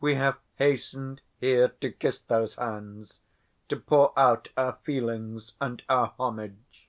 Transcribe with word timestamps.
We 0.00 0.14
have 0.14 0.38
hastened 0.54 1.20
here 1.40 1.66
to 1.80 1.90
kiss 1.90 2.20
those 2.20 2.54
hands, 2.54 3.18
to 3.68 3.74
pour 3.74 4.16
out 4.16 4.50
our 4.56 4.74
feelings 4.84 5.54
and 5.60 5.82
our 5.88 6.14
homage." 6.16 6.88